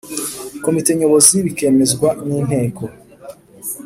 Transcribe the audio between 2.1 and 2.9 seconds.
n Inteko